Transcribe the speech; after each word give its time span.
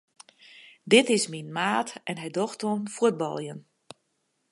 Dit 0.93 1.05
is 1.17 1.25
myn 1.33 1.49
maat 1.57 1.89
en 2.09 2.17
hy 2.21 2.29
docht 2.37 2.61
oan 2.67 2.83
fuotbaljen. 2.95 3.59